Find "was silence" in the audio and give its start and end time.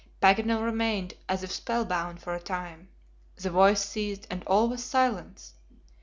4.67-5.53